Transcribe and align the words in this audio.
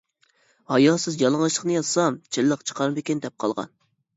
ھاياسىز 0.71 1.17
يالىڭاچلىقنى 1.19 1.75
يازسام 1.75 2.17
چىنلىق 2.37 2.67
چىقارمىكىن 2.71 3.25
دەپ 3.27 3.37
قالغان. 3.45 3.75